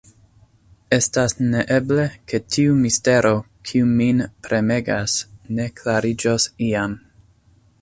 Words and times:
Estas 0.95 1.35
neeble, 1.41 2.05
ke 2.31 2.39
tiu 2.55 2.77
mistero, 2.79 3.33
kiu 3.71 3.91
min 3.99 4.23
premegas, 4.49 5.19
ne 5.59 5.69
klariĝos 5.83 6.49
iam. 6.71 6.97